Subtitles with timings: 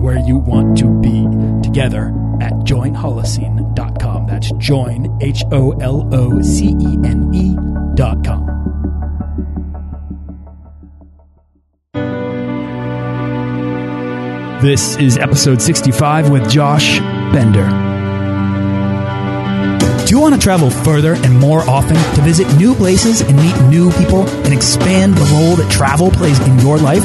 [0.00, 1.26] where you want to be
[1.62, 2.08] together
[2.40, 4.26] at joinholocene.com.
[4.26, 8.60] That's join, H O L O C E N E.com.
[14.62, 16.98] This is episode 65 with Josh
[17.32, 17.66] Bender.
[20.04, 23.58] Do you want to travel further and more often to visit new places and meet
[23.70, 27.04] new people and expand the role that travel plays in your life?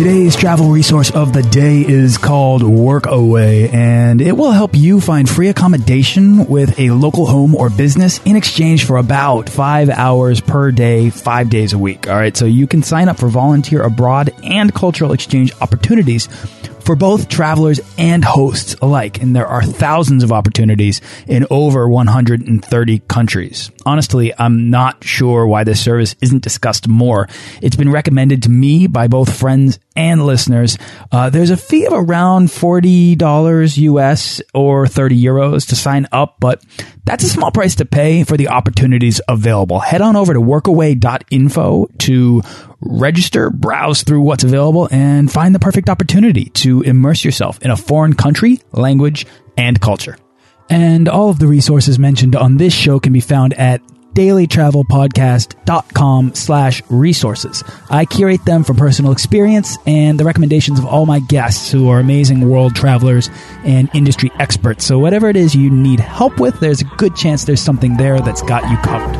[0.00, 5.28] Today's travel resource of the day is called Workaway, and it will help you find
[5.28, 10.72] free accommodation with a local home or business in exchange for about five hours per
[10.72, 12.08] day, five days a week.
[12.08, 16.28] All right, so you can sign up for volunteer abroad and cultural exchange opportunities
[16.80, 22.98] for both travelers and hosts alike, and there are thousands of opportunities in over 130
[23.00, 23.70] countries.
[23.86, 27.28] Honestly, I'm not sure why this service isn't discussed more.
[27.62, 30.78] It's been recommended to me by both friends and listeners.
[31.10, 36.64] Uh, there's a fee of around $40 US or 30 euros to sign up, but
[37.04, 39.80] that's a small price to pay for the opportunities available.
[39.80, 42.42] Head on over to workaway.info to
[42.80, 47.76] register, browse through what's available, and find the perfect opportunity to immerse yourself in a
[47.76, 50.16] foreign country, language, and culture.
[50.68, 53.82] And all of the resources mentioned on this show can be found at
[54.14, 57.64] dailytravelpodcast.com slash resources.
[57.88, 62.00] I curate them from personal experience and the recommendations of all my guests who are
[62.00, 63.30] amazing world travelers
[63.64, 64.84] and industry experts.
[64.84, 68.20] So whatever it is you need help with, there's a good chance there's something there
[68.20, 69.16] that's got you covered.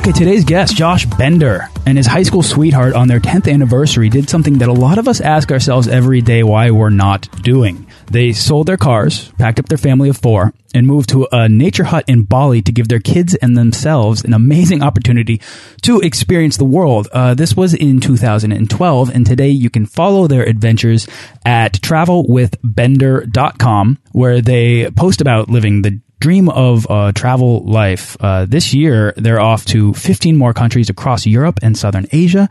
[0.00, 4.30] Okay, today's guest, Josh Bender, and his high school sweetheart on their 10th anniversary did
[4.30, 7.86] something that a lot of us ask ourselves every day why we're not doing.
[8.10, 11.84] They sold their cars, packed up their family of four, and moved to a nature
[11.84, 15.40] hut in Bali to give their kids and themselves an amazing opportunity
[15.82, 17.06] to experience the world.
[17.12, 21.06] Uh, this was in 2012, and today you can follow their adventures
[21.46, 28.16] at travelwithbender.com, where they post about living the dream of uh, travel life.
[28.20, 32.48] Uh, this year, they're off to 15 more countries across Europe and Southern Asia.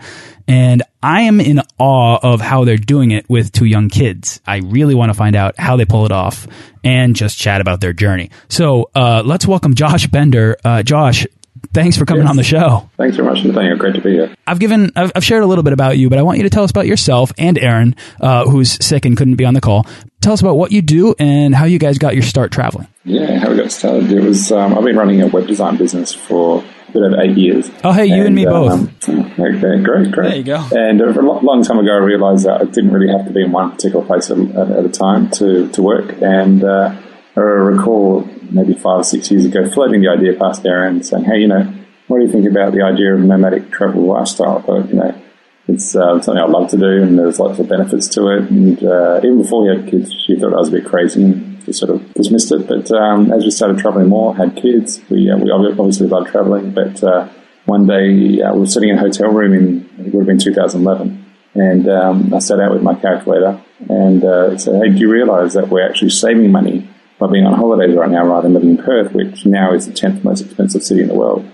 [0.48, 4.42] And I am in awe of how they're doing it with two young kids.
[4.48, 6.48] I really want to find out how they pull it off
[6.84, 8.32] and just chat about their journey.
[8.50, 10.58] So uh, let's welcome Josh Bender.
[10.66, 11.28] Uh, Josh,
[11.72, 12.30] thanks for coming Yes.
[12.32, 12.90] on the show.
[12.98, 13.78] Thanks very much, Nathaniel.
[13.78, 14.36] Great to be here.
[14.48, 16.50] I've given, I've, I've shared a little bit about you, but I want you to
[16.50, 19.86] tell us about yourself and Erin, uh, who's sick and couldn't be on the call.
[20.22, 22.88] Tell us about what you do and how you guys got your start traveling.
[23.10, 24.12] Yeah, how we got started.
[24.12, 27.36] It was um, I've been running a web design business for a bit over eight
[27.36, 27.72] years.
[27.84, 28.72] Oh, hey, you and me both.
[29.10, 30.14] um, okay, great, great.
[30.14, 30.68] There you go.
[30.78, 33.52] And a long time ago, I realised that I didn't really have to be in
[33.52, 36.22] one particular place at, at, a time to, to work.
[36.22, 36.96] And uh,
[37.36, 41.40] I recall maybe five or six years ago floating the idea past Erin saying, hey,
[41.40, 41.64] you know,
[42.10, 44.60] what do you think about the idea of nomadic travel lifestyle?
[44.60, 45.20] But, you know,
[45.68, 48.52] it's uh, something I'd love to do, and there's lots of benefits to it.
[48.52, 51.59] And uh, even before we had kids, she thought I was a bit crazy and
[51.70, 52.68] just sort of dismissed it.
[52.68, 56.72] But um, as we started traveling more, had kids, we, uh, we obviously loved traveling.
[56.72, 57.30] But uh,
[57.66, 60.40] one day uh, we were sitting in a hotel room in, it would have been
[60.40, 65.12] 2011, and um, I sat out with my calculator and uh, said, hey, do you
[65.12, 68.72] realise that we're actually saving money by being on holidays right now rather than living
[68.72, 71.46] in Perth, which now is the 10th most expensive city in the world?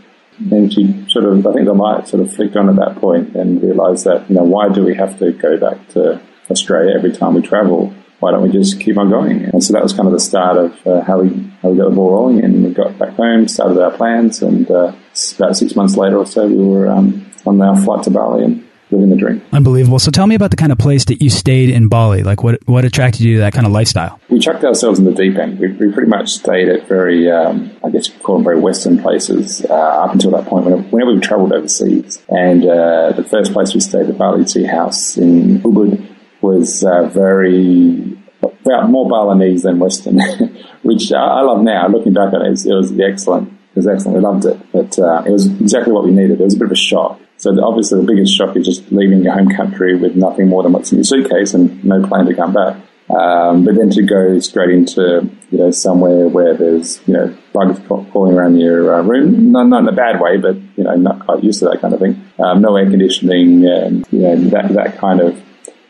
[0.52, 3.36] And she sort of, I think the light sort of flicked on at that point
[3.36, 7.12] and realised that, you know, why do we have to go back to Australia every
[7.12, 7.94] time we travel?
[8.26, 9.44] Why don't we just keep on going?
[9.54, 11.30] And so that was kind of the start of uh, how we
[11.62, 12.44] how we got the ball rolling.
[12.44, 14.94] And we got back home, started our plans, and uh,
[15.38, 18.68] about six months later or so, we were um, on our flight to Bali and
[18.90, 19.44] living the dream.
[19.52, 20.00] Unbelievable.
[20.00, 22.24] So tell me about the kind of place that you stayed in Bali.
[22.24, 24.20] Like what what attracted you to that kind of lifestyle?
[24.28, 25.60] we chucked ourselves in the deep end.
[25.60, 28.60] We, we pretty much stayed at very, um, I guess you could call them very
[28.60, 30.66] Western places uh, up until that point.
[30.66, 34.66] Whenever, whenever we travelled overseas, and uh, the first place we stayed, the Bali Tea
[34.66, 36.06] House in Ubud,
[36.42, 38.15] was uh, very
[38.64, 40.20] well, more Balinese than Western,
[40.84, 41.88] which I, I love now.
[41.88, 43.50] Looking back on it, it was, it was excellent.
[43.50, 44.18] It was excellent.
[44.18, 46.40] We loved it, but uh, it was exactly what we needed.
[46.40, 47.20] It was a bit of a shock.
[47.38, 50.72] So obviously the biggest shock is just leaving your home country with nothing more than
[50.72, 52.78] what's in your suitcase and no plan to come back.
[53.10, 57.80] Um, but then to go straight into you know somewhere where there's you know bugs
[57.88, 61.24] crawling around your uh, room, not, not in a bad way, but you know not
[61.24, 62.20] quite used to that kind of thing.
[62.40, 65.40] Um, no air conditioning, and you know that that kind of.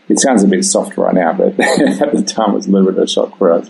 [0.07, 2.91] It sounds a bit soft right now, but at the time it was a little
[2.91, 3.69] bit of a shock for us.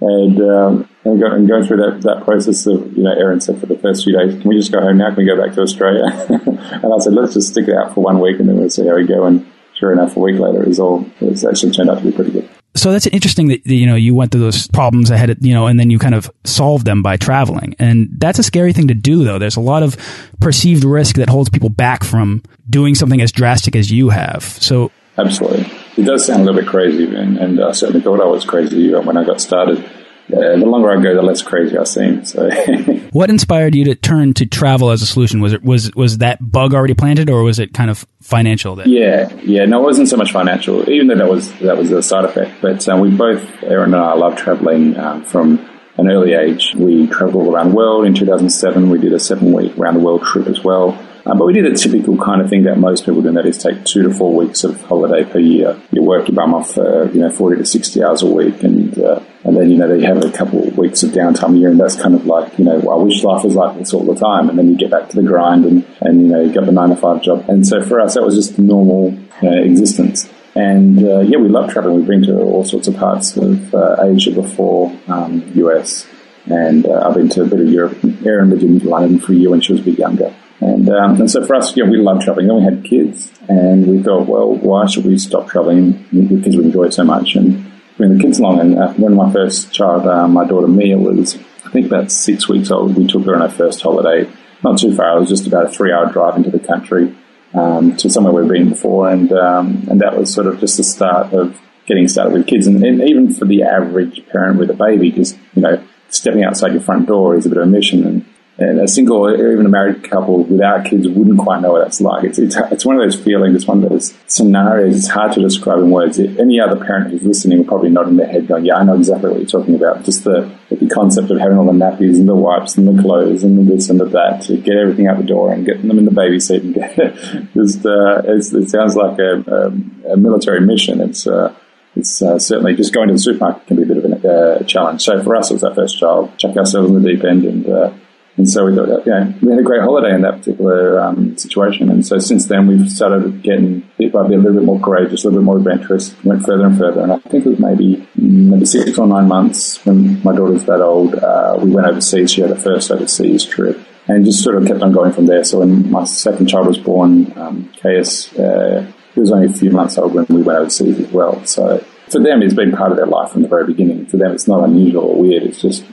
[0.00, 3.58] And um, and, go, and going through that, that process of, you know, Erin said
[3.58, 5.08] for the first few days, can we just go home now?
[5.08, 6.04] Can we go back to Australia?
[6.28, 8.86] and I said, let's just stick it out for one week and then we'll see
[8.86, 9.24] how we go.
[9.24, 12.12] And sure enough, a week later, it was all, it's actually turned out to be
[12.12, 12.48] pretty good.
[12.74, 15.78] So that's interesting that you know you went through those problems ahead, you know, and
[15.78, 19.24] then you kind of solved them by traveling, and that's a scary thing to do.
[19.24, 19.94] Though there's a lot of
[20.40, 24.42] perceived risk that holds people back from doing something as drastic as you have.
[24.44, 28.26] So absolutely, it does sound a little bit crazy, and, and I certainly thought I
[28.26, 29.84] was crazy when I got started
[30.32, 32.24] uh, the longer I go, the less crazy I seem.
[32.24, 32.48] So,
[33.12, 35.40] what inspired you to turn to travel as a solution?
[35.40, 38.76] Was it was was that bug already planted, or was it kind of financial?
[38.76, 41.90] That yeah, yeah, no, it wasn't so much financial, even though that was that was
[41.90, 42.62] a side effect.
[42.62, 45.68] But um, we both, Erin and I, love traveling um, from
[45.98, 46.74] an early age.
[46.76, 48.06] We traveled around the world.
[48.06, 50.98] In 2007, we did a seven week round the world trip as well.
[51.24, 53.46] Um, but we did a typical kind of thing that most people do, and that
[53.46, 55.80] is take two to four weeks of holiday per year.
[55.92, 58.98] You work your bum off for, you know, 40 to 60 hours a week, and
[58.98, 61.70] uh, and then, you know, they have a couple of weeks of downtime a year,
[61.70, 64.04] and that's kind of like, you know, well, I wish life was like this all
[64.04, 64.48] the time.
[64.48, 66.72] And then you get back to the grind, and, and you know, you got the
[66.72, 67.48] nine to five job.
[67.48, 70.30] And so for us, that was just normal uh, existence.
[70.54, 71.96] And uh, yeah, we love traveling.
[71.96, 76.06] We've been to all sorts of parts of uh, Asia before, um, US,
[76.46, 77.98] and uh, I've been to a bit of Europe.
[78.24, 80.32] Erin lived in London for a year when she was a bit younger.
[80.60, 82.46] And, um, and so for us, know, we love traveling.
[82.46, 86.64] Then we had kids, and we thought, well, why should we stop traveling because we
[86.64, 87.34] enjoy it so much?
[87.34, 88.60] And bring the kids along.
[88.60, 92.48] And uh, when my first child, uh, my daughter Mia, was I think about six
[92.48, 94.30] weeks old, we took her on her first holiday.
[94.62, 95.16] Not too far.
[95.16, 97.14] It was just about a three-hour drive into the country
[97.54, 100.84] um, to somewhere we've been before, and um, and that was sort of just the
[100.84, 102.66] start of getting started with kids.
[102.66, 106.72] And, and even for the average parent with a baby, just you know, stepping outside
[106.72, 108.06] your front door is a bit of a mission.
[108.06, 108.24] And
[108.58, 112.02] and a single or even a married couple without kids wouldn't quite know what that's
[112.02, 112.24] like.
[112.24, 115.40] It's, it's, it's one of those feelings, it's one of those scenarios, it's hard to
[115.40, 116.18] describe in words.
[116.18, 118.94] Any other parent who's listening will probably nod in their head going, yeah, I know
[118.94, 120.04] exactly what you're talking about.
[120.04, 123.42] Just the, the concept of having all the nappies and the wipes and the clothes
[123.42, 125.98] and the this and the that to get everything out the door and getting them
[125.98, 126.94] in the baby seat and get
[127.54, 131.00] just, uh, it sounds like a, a, a, military mission.
[131.00, 131.54] It's, uh,
[131.96, 134.62] it's uh, certainly just going to the supermarket can be a bit of a uh,
[134.64, 135.02] challenge.
[135.02, 137.66] So for us, it was our first child, chuck ourselves in the deep end and,
[137.66, 137.92] uh,
[138.36, 141.36] and so we thought, you know, we had a great holiday in that particular um,
[141.36, 141.90] situation.
[141.90, 145.24] And so since then, we've started getting bit by bit a little bit more courageous,
[145.24, 147.02] a little bit more adventurous, went further and further.
[147.02, 150.64] And I think it was maybe maybe six or nine months when my daughter was
[150.64, 152.32] that old, uh, we went overseas.
[152.32, 153.78] She had her first overseas trip.
[154.08, 155.44] And just sort of kept on going from there.
[155.44, 159.70] So when my second child was born, um, KS, uh, he was only a few
[159.70, 161.44] months old when we went overseas as well.
[161.44, 161.78] So
[162.10, 164.06] for them, it's been part of their life from the very beginning.
[164.06, 165.44] For them, it's not unusual or weird.
[165.44, 165.84] It's just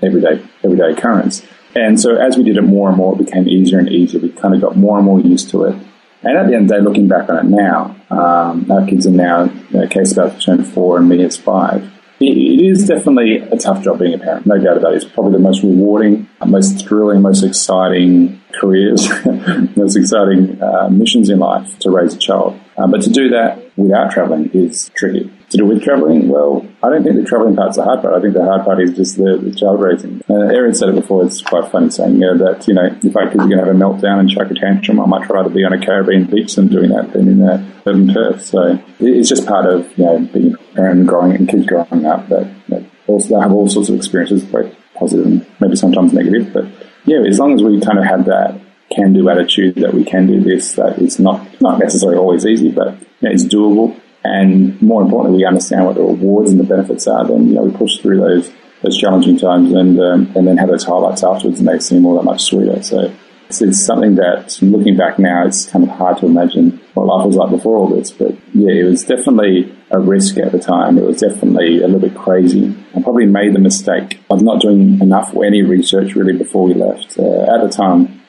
[0.00, 1.44] everyday, everyday occurrence.
[1.76, 4.18] And so as we did it more and more, it became easier and easier.
[4.18, 5.76] We kind of got more and more used to it.
[6.22, 9.06] And at the end of the day, looking back on it now, um, our kids
[9.06, 11.84] are now, you know, Case about to turn four and Mia is five.
[12.18, 15.02] It, it is definitely a tough job being a parent, no doubt about it.
[15.02, 19.06] It's probably the most rewarding, most thrilling, most exciting careers,
[19.76, 22.58] most exciting uh, missions in life to raise a child.
[22.78, 26.28] Um, but to do that without traveling is tricky to do with traveling?
[26.28, 28.14] Well, I don't think the traveling part's the hard part.
[28.14, 30.22] I think the hard part is just the, the child raising.
[30.28, 31.24] Uh, Erin said it before.
[31.24, 33.68] It's quite funny saying uh, that you know if our kids are going to have
[33.68, 36.68] a meltdown and chuck a tantrum, I much rather be on a Caribbean beach than
[36.68, 38.44] doing that than in a urban Perth.
[38.44, 42.06] So it's just part of you know being a parent and growing and kids growing
[42.06, 46.52] up that, that also have all sorts of experiences, both positive and maybe sometimes negative.
[46.52, 46.66] But
[47.04, 50.26] yeah, as long as we kind of have that can do attitude that we can
[50.26, 54.80] do this, that it's not not necessarily always easy, but you know, it's doable and
[54.82, 57.26] more importantly, we understand what the rewards and the benefits are.
[57.26, 58.52] Then you know we push through those
[58.82, 62.16] those challenging times and um, and then have those highlights afterwards, and they seem all
[62.16, 62.82] that much sweeter.
[62.82, 63.12] So
[63.48, 67.26] it's, it's, something that looking back now, it's kind of hard to imagine what life
[67.26, 68.10] was like before all this.
[68.10, 70.98] But yeah, it was definitely a risk at the time.
[70.98, 72.74] It was definitely a little bit crazy.
[72.94, 76.74] I probably made the mistake of not doing enough or any research really before we
[76.74, 77.18] left.
[77.18, 78.20] Uh, at the time,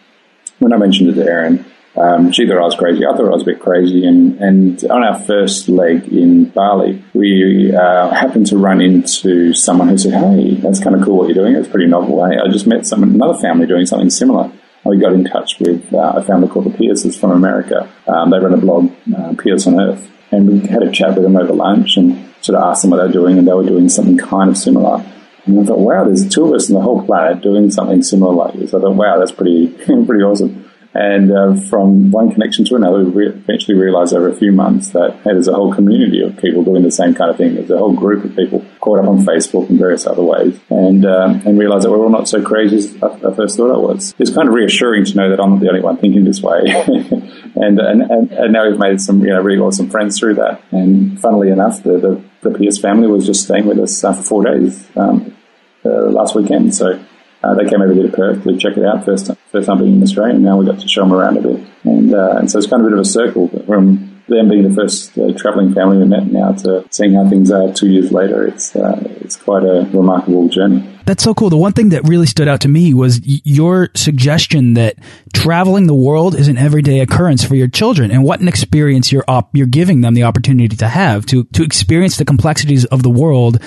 [0.60, 1.66] when I mentioned it to Erin,
[1.98, 3.06] um, she thought I was crazy.
[3.06, 4.06] I thought I was a bit crazy.
[4.06, 9.88] And, and on our first leg in Bali, we uh, happened to run into someone
[9.88, 11.56] who said, "Hey, that's kind of cool what you're doing.
[11.56, 12.26] It's pretty novel.
[12.26, 14.52] Hey, I just met some another family doing something similar."
[14.84, 17.92] We got in touch with uh, a family called the Pierces from America.
[18.08, 21.24] Um, they run a blog, uh, Pierce on Earth, and we had a chat with
[21.24, 23.90] them over lunch and sort of asked them what they're doing, and they were doing
[23.90, 25.04] something kind of similar.
[25.46, 28.34] And I thought, wow, there's two of us in the whole planet doing something similar
[28.34, 28.74] like this.
[28.74, 29.68] I thought, wow, that's pretty
[30.06, 30.70] pretty awesome.
[30.98, 35.14] And uh, from one connection to another, we eventually realized over a few months that
[35.18, 37.54] hey, there's a whole community of people doing the same kind of thing.
[37.54, 41.06] There's a whole group of people caught up on Facebook and various other ways, and
[41.06, 43.78] um, and realized that we're all not so crazy as I, I first thought I
[43.78, 44.16] was.
[44.18, 46.62] It's kind of reassuring to know that I'm not the only one thinking this way.
[46.66, 50.64] and, and, and and now we've made some you know really awesome friends through that.
[50.72, 52.00] And funnily enough, the
[52.42, 55.38] the, the Pierce family was just staying with us uh, for four days um,
[55.86, 56.74] uh, last weekend.
[56.74, 57.00] So
[57.44, 60.04] uh, they came over here to Perth to check it out first time being in
[60.04, 61.68] Australia, and now we got to show them around a bit.
[61.84, 64.68] And, uh, and so it's kind of a bit of a circle from them being
[64.68, 68.12] the first uh, travelling family we met now to seeing how things are two years
[68.12, 68.46] later.
[68.46, 70.88] It's uh, it's quite a remarkable journey.
[71.06, 71.50] That's so cool.
[71.50, 74.98] The one thing that really stood out to me was your suggestion that
[75.34, 79.26] traveling the world is an everyday occurrence for your children, and what an experience you're
[79.54, 83.62] you're giving them the opportunity to have to to experience the complexities of the world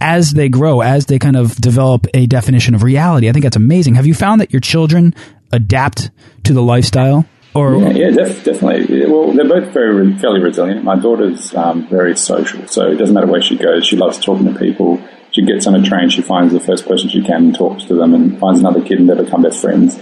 [0.00, 3.28] as they grow, as they kind of develop a definition of reality.
[3.28, 3.94] I think that's amazing.
[3.94, 5.14] Have you found that your children
[5.52, 6.10] adapt
[6.44, 7.24] to the lifestyle?
[7.54, 9.06] Or yeah, yeah def definitely.
[9.06, 10.84] Well, they're both very fairly resilient.
[10.84, 13.86] My daughter's um, very social, so it doesn't matter where she goes.
[13.86, 15.02] She loves talking to people.
[15.30, 17.94] She gets on a train, she finds the first person she can and talks to
[17.94, 20.00] them, and finds another kid, and they become best friends.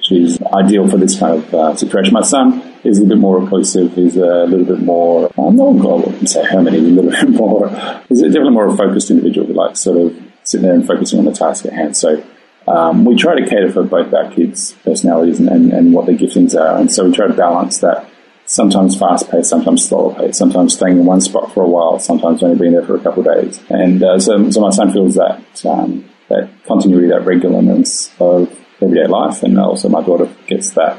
[0.00, 2.12] She's ideal for this kind of uh, situation.
[2.12, 3.94] My son is a bit more reclusive.
[3.94, 7.28] He's a little bit more, I'm not going to say hermit, he's a little bit
[7.30, 7.68] more,
[8.08, 11.24] he's definitely more a focused individual who likes sort of sitting there and focusing on
[11.24, 11.96] the task at hand.
[11.96, 12.24] So
[12.66, 16.16] um, we try to cater for both our kids' personalities and, and, and, what their
[16.16, 16.78] giftings are.
[16.78, 18.08] And so we try to balance that
[18.46, 22.42] sometimes fast paced, sometimes slower paced, sometimes staying in one spot for a while, sometimes
[22.42, 23.60] only being there for a couple of days.
[23.68, 29.06] And uh, so, so my son feels that, um, that continuity, that regularness of everyday
[29.06, 29.42] life.
[29.42, 30.98] And also my daughter gets that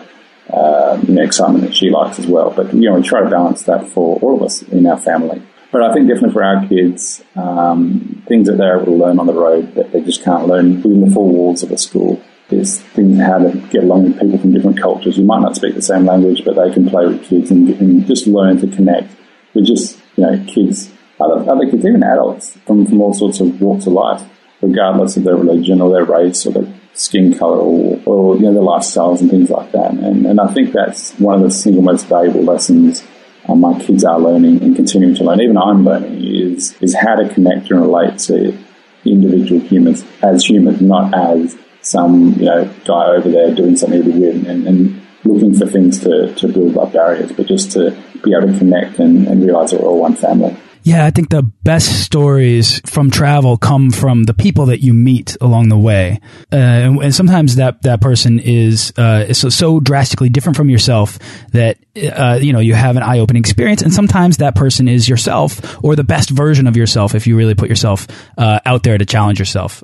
[0.50, 2.52] uh, you know, excitement that she likes as well.
[2.52, 5.42] But, you know, we try to balance that for all of us in our family.
[5.72, 9.26] But I think definitely for our kids, um, things that they're able to learn on
[9.26, 12.22] the road that they just can't learn within the four walls of a school
[12.52, 15.18] is things how to get along with people from different cultures.
[15.18, 18.06] You might not speak the same language, but they can play with kids and, and
[18.06, 19.10] just learn to connect
[19.56, 23.60] with just, you know, kids, other, other kids, even adults from, from all sorts of
[23.60, 24.24] walks of life,
[24.62, 28.54] regardless of their religion or their race or their skin color or, or, you know,
[28.54, 29.92] their lifestyles and things like that.
[29.92, 33.04] And, and I think that's one of the single most valuable lessons
[33.48, 37.16] uh, my kids are learning and continuing to learn, even I'm learning, is, is how
[37.16, 38.58] to connect and relate to
[39.06, 44.20] individual humans as humans, not as some, you know, guy over there doing something really
[44.20, 47.92] weird and, and looking for things to, to build up barriers, but just to
[48.24, 50.56] be able to connect and, and realize that we're all one family.
[50.84, 55.38] Yeah, I think the best stories from travel come from the people that you meet
[55.40, 56.20] along the way,
[56.52, 61.20] uh, and, and, sometimes that that person is uh, so, so, drastically different from yourself
[61.52, 61.78] that
[62.14, 65.82] uh, you know you have an eye opening experience, and sometimes that person is yourself
[65.82, 68.06] or the best version of yourself if you really put yourself
[68.38, 69.84] uh, out there to challenge yourself.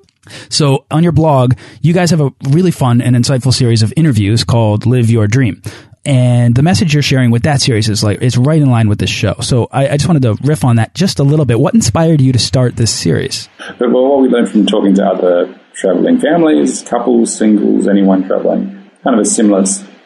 [0.49, 4.43] So on your blog, you guys have a really fun and insightful series of interviews
[4.43, 5.61] called "Live Your Dream."
[6.05, 8.99] And the message you're sharing with that series is like is right in line with
[8.99, 9.35] this show.
[9.41, 11.59] So I, I, just wanted to riff on that just a little bit.
[11.59, 13.49] What inspired you to start this series?
[13.79, 19.15] Well, what we learned from talking to other traveling families, couples, singles, anyone traveling, kind
[19.15, 19.63] of a similar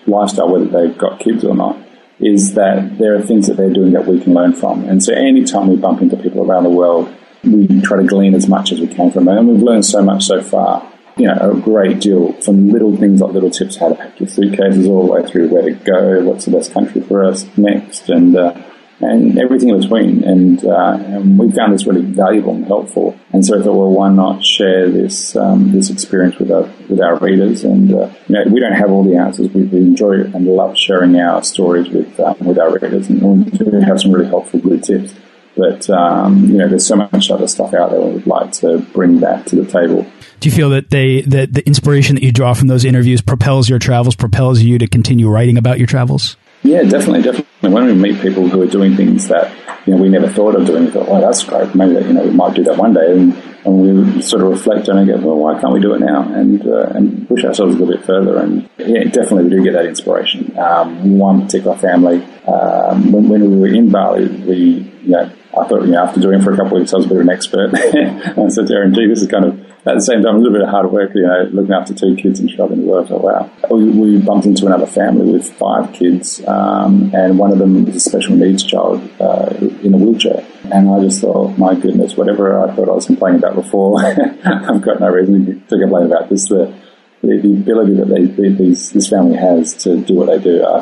[0.08, 1.78] lifestyle, whether they've got kids or not,
[2.20, 4.84] is that there are things that they're doing that we can learn from.
[4.86, 8.48] And so anytime we bump into people around the world, we try to glean as
[8.48, 9.38] much as we can from them.
[9.38, 13.22] And we've learned so much so far you know, a great deal from little things
[13.22, 16.24] like little tips how to pack your suitcases all the way through where to go,
[16.24, 18.60] what's the best country for us next, and uh,
[19.04, 20.24] and everything in between.
[20.24, 23.18] And, uh, and, we found this really valuable and helpful.
[23.32, 27.02] And so I thought, well, why not share this um, this experience with our with
[27.02, 27.64] our readers?
[27.64, 29.50] And uh, you know, we don't have all the answers.
[29.50, 33.52] We, we enjoy and love sharing our stories with um, with our readers, and we
[33.52, 35.14] do have some really helpful good tips.
[35.56, 38.02] But um, you know, there's so much other stuff out there.
[38.02, 40.06] We would like to bring that to the table.
[40.40, 43.70] Do you feel that they that the inspiration that you draw from those interviews propels
[43.70, 46.36] your travels, propels you to continue writing about your travels?
[46.64, 47.70] Yeah, definitely, definitely.
[47.70, 49.54] When we meet people who are doing things that
[49.86, 51.76] you know we never thought of doing, we thought, "Oh, that's great.
[51.76, 53.34] Maybe you know we might do that one day." And,
[53.66, 56.00] and we sort of reflect on it and go, "Well, why can't we do it
[56.00, 58.40] now?" And uh, and push ourselves a little bit further.
[58.40, 60.58] And yeah, definitely, we do get that inspiration.
[60.58, 64.56] Um, one particular family, um, when, when we were in Bali, we
[65.04, 66.98] you know I thought, you know, after doing it for a couple of weeks, I
[66.98, 67.74] was a bit of an expert.
[67.74, 70.54] and I to Erin, gee, this is kind of, at the same time, a little
[70.54, 73.08] bit of hard work, you know, looking after two kids and traveling the work.
[73.08, 73.52] Thought, wow.
[73.70, 77.96] We, we, bumped into another family with five kids, um, and one of them was
[77.96, 80.44] a special needs child uh, in a wheelchair.
[80.72, 84.04] And I just thought, my goodness, whatever I thought I was complaining about before,
[84.46, 86.48] I've got no reason to complain about this.
[86.48, 86.74] The,
[87.22, 90.80] the, the ability that they, these, this family has to do what they do, I,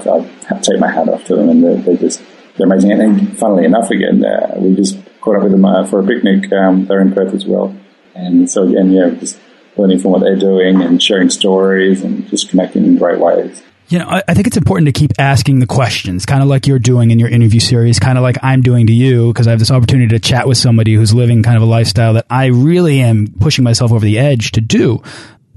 [0.49, 2.21] I take my hat off to them, and they're just
[2.61, 2.91] they're amazing.
[2.91, 6.51] And funnily enough, again, uh, we just caught up with them uh, for a picnic.
[6.53, 7.75] Um, they're in Perth as well.
[8.13, 9.39] And so, again, yeah, just
[9.77, 13.63] learning from what they're doing and sharing stories and just connecting in great ways.
[13.87, 16.67] You know, I, I think it's important to keep asking the questions, kind of like
[16.67, 19.51] you're doing in your interview series, kind of like I'm doing to you, because I
[19.51, 22.47] have this opportunity to chat with somebody who's living kind of a lifestyle that I
[22.47, 25.01] really am pushing myself over the edge to do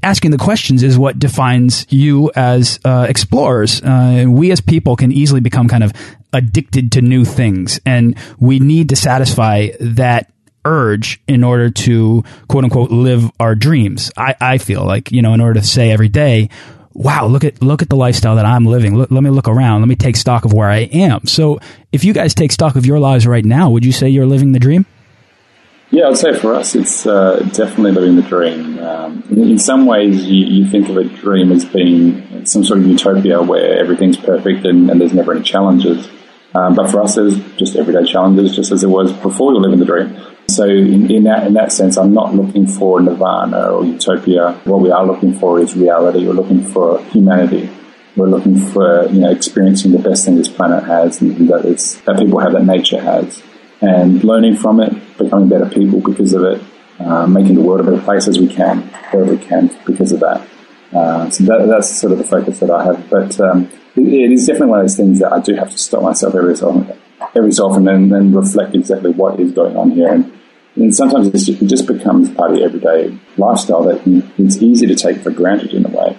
[0.05, 3.83] asking the questions is what defines you as uh, explorers.
[3.83, 5.93] Uh, we as people can easily become kind of
[6.35, 10.31] addicted to new things, and we need to satisfy that
[10.65, 14.11] urge in order to quote unquote live our dreams.
[14.17, 16.49] I, I feel like, you know, in order to say every day,
[16.95, 18.95] wow, look at look at the lifestyle that I'm living.
[18.95, 19.83] Let, me look around.
[19.83, 21.27] Let me take stock of where I am.
[21.27, 21.59] So,
[21.93, 24.53] if you guys take stock of your lives right now, would you say you're living
[24.53, 24.87] the dream?
[25.91, 28.79] Yeah, I'd say for us, it's uh, definitely living the dream.
[28.81, 32.87] Um, in some ways, you, you, think of a dream as being some sort of
[32.87, 36.09] utopia where everything's perfect and, and there's never any challenges.
[36.55, 39.69] Um, but for us, there's just everyday challenges, just as it was before you were
[39.69, 40.17] living the dream.
[40.49, 44.53] So in, in, that in that sense, I'm not looking for nirvana or utopia.
[44.65, 46.27] What we are looking for is reality.
[46.27, 47.71] We're looking for humanity.
[48.17, 52.01] We're looking for you know experiencing the best thing this planet has and that it's
[52.03, 53.43] that people have that nature has,
[53.81, 56.63] and learning from it, becoming better people because of it,
[57.01, 60.21] uh, making the world a better place as we can, wherever we can because of
[60.21, 60.47] that.
[60.93, 63.11] Uh, so that, that's sort of the focus that I have.
[63.11, 66.03] But um, it, is definitely one of those things that I do have to stop
[66.03, 66.99] myself every so often,
[67.35, 70.13] every so often and, and reflect exactly what is going on here.
[70.13, 70.33] And,
[70.77, 74.03] and sometimes just, it just becomes part of everyday lifestyle that
[74.39, 76.17] it's easy to take for granted in a way.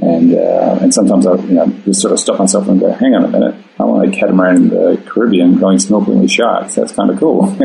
[0.00, 3.14] And uh, and sometimes I you know just sort of stop myself and go, hang
[3.14, 6.76] on a minute, I'm on a catamaran in the Caribbean going snorkeling with sharks.
[6.76, 7.48] That's kind of cool.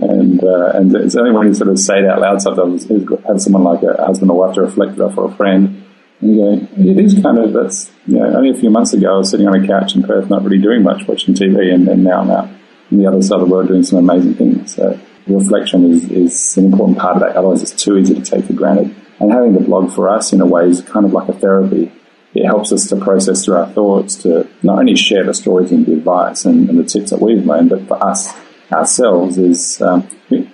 [0.00, 3.40] and uh, and it's only when you sort of say it out loud sometimes have
[3.40, 5.83] someone like a husband or wife to reflect it off or a friend.
[6.24, 9.30] Go, it is kind of that's you know only a few months ago I was
[9.30, 12.20] sitting on a couch in Perth, not really doing much, watching TV, and, and now
[12.22, 12.48] I'm out
[12.90, 14.74] on the other side of the world doing some amazing things.
[14.74, 17.36] So reflection is, is an important part of that.
[17.36, 18.94] Otherwise, it's too easy to take for granted.
[19.20, 21.92] And having the blog for us, in a way, is kind of like a therapy.
[22.34, 25.86] It helps us to process through our thoughts, to not only share the stories and
[25.86, 28.34] the advice and, and the tips that we've learned, but for us
[28.72, 30.08] ourselves is um,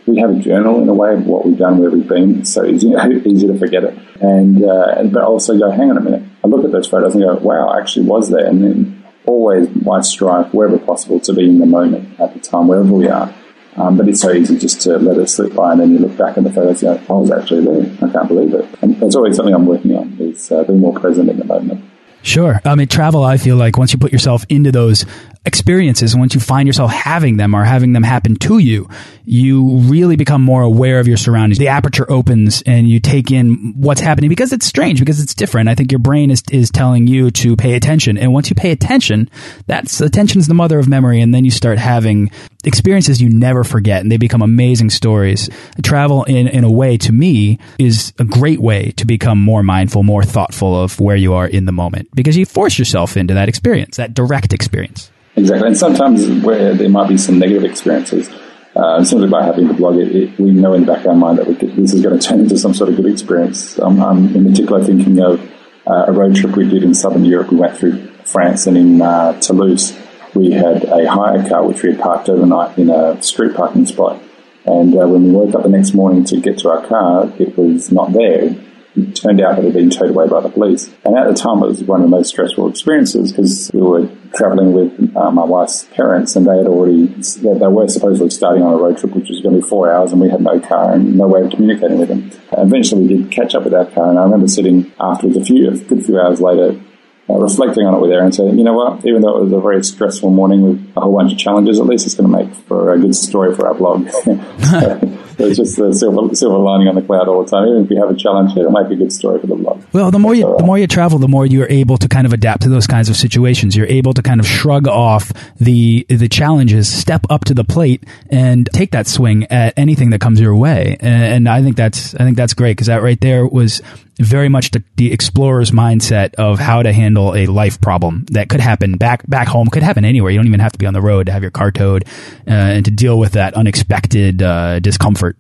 [0.07, 2.41] we, have a journal in a way of what we've done, where we've been.
[2.41, 2.93] It's so easy,
[3.25, 3.97] easy to forget it.
[4.21, 6.23] And, uh, and but also go, hang on a minute.
[6.45, 8.47] I look at those photos and go, wow, I actually was there.
[8.47, 12.69] And then always might strive wherever possible to be in the moment at the time,
[12.69, 13.33] wherever we are.
[13.77, 16.17] Um, but it's so easy just to let it slip by, and then you look
[16.17, 18.09] back at the photos and go, "I was actually there.
[18.09, 20.99] I can't believe it." And that's always something I'm working on: is uh, being more
[20.99, 21.85] present in the moment.
[22.23, 22.61] Sure.
[22.65, 25.07] I mean, travel, I feel like once you put yourself into those
[25.47, 28.89] experiences, once you find yourself having them or having them happen to you,
[29.25, 31.59] you really become more aware of your surroundings.
[31.59, 35.71] The aperture opens and you take in what's happening because it's strange, because it's different.
[35.71, 38.19] I think your brain is, is telling you to pay attention.
[38.19, 39.31] And once you pay attention,
[39.67, 41.23] that's attention is the mother of memory.
[41.23, 42.31] And then you start having
[42.65, 45.49] experiences you never forget and they become amazing stories.
[45.83, 50.03] Travel in, in a way to me is a great way to become more mindful,
[50.03, 53.49] more thoughtful of where you are in the moment because you force yourself into that
[53.49, 55.11] experience, that direct experience.
[55.37, 55.69] Exactly.
[55.69, 58.29] And sometimes where there might be some negative experiences,
[58.75, 61.15] uh, simply by having the blog, it, it, we know in the back of our
[61.15, 63.79] mind that could, this is going to turn into some sort of good experience.
[63.79, 65.41] Um, I'm in particular thinking of
[65.87, 67.51] uh, a road trip we did in southern Europe.
[67.51, 69.97] We went through France and in uh, Toulouse,
[70.35, 74.23] we had a hire car which we had parked overnight in a street parking spot.
[74.65, 77.57] And uh, when we woke up the next morning to get to our car, it
[77.57, 78.55] was not there
[78.97, 80.89] it turned out that it had been towed away by the police.
[81.05, 84.09] And at the time, it was one of the most stressful experiences because we were
[84.35, 88.63] traveling with uh, my wife's parents and they had already, they, they, were supposedly starting
[88.63, 90.59] on a road trip which was going to be four hours and we had no
[90.61, 92.31] car and no way of communicating with them.
[92.53, 95.69] Eventually, we did catch up with our car and I remember sitting afterwards, a few,
[95.69, 96.81] a good few hours later,
[97.29, 99.61] uh, reflecting on it with Erin, saying, you know what, even though it was a
[99.61, 102.55] very stressful morning with a whole bunch of challenges, at least it's going to make
[102.67, 104.09] for a good story for our blog.
[105.41, 107.69] it's just the silver, silver lining on the cloud all the time.
[107.69, 109.83] Even if you have a challenge, it might be a good story for the blog.
[109.93, 112.33] Well, the more you, the more you travel, the more you're able to kind of
[112.33, 113.77] adapt to those kinds of situations.
[113.77, 118.05] You're able to kind of shrug off the the challenges, step up to the plate,
[118.31, 120.97] and take that swing at anything that comes your way.
[121.01, 123.83] And, and I think that's I think that's great because that right there was
[124.21, 128.61] very much the, the, explorer's mindset of how to handle a life problem that could
[128.61, 130.31] happen back back home, could happen anywhere.
[130.31, 132.05] You don't even have to be on the road to have your car towed
[132.47, 135.37] uh, and to deal with that unexpected uh, discomfort.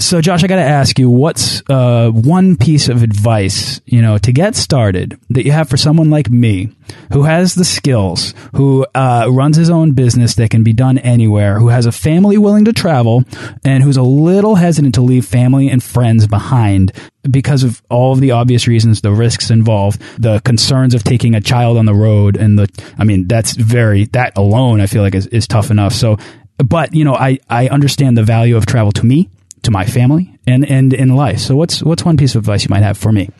[0.00, 4.16] So, Josh, I got to ask you, what's uh, one piece of advice, you know,
[4.18, 6.70] to get started that you have for someone like me,
[7.12, 11.58] who has the skills, who uh, runs his own business that can be done anywhere,
[11.58, 13.24] who has a family willing to travel,
[13.64, 16.92] and who's a little hesitant to leave family and friends behind
[17.28, 21.40] because of all of the obvious reasons, the risks involved, the concerns of taking a
[21.40, 25.16] child on the road, and the, I mean, that's very, that alone, I feel like
[25.16, 25.92] is, is tough enough.
[25.92, 26.18] So,
[26.58, 29.28] but, you know, I, I understand the value of travel to me
[29.68, 31.38] to my family and and in life.
[31.38, 33.30] So what's what's one piece of advice you might have for me?